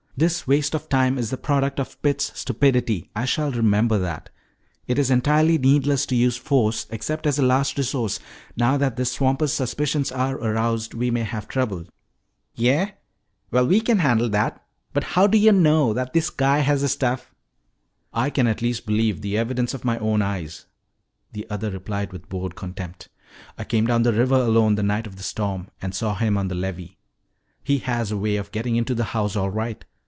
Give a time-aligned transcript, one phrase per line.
[0.17, 3.09] This waste of time is the product of Pitts' stupidity.
[3.15, 4.29] I shall remember that.
[4.85, 8.19] It is entirely needless to use force except as a last resource.
[8.55, 11.85] Now that this swamper's suspicions are aroused, we may have trouble."
[12.53, 12.91] "Yeah?
[13.49, 14.63] Well, we can handle that.
[14.93, 17.33] But how do yuh know that this guy has the stuff?"
[18.13, 20.65] "I can at least believe the evidence of my own eyes,"
[21.31, 23.09] the other replied with bored contempt.
[23.57, 26.53] "I came down river alone the night of the storm and saw him on the
[26.53, 26.97] levee.
[27.63, 29.83] He has a way of getting into the house all right.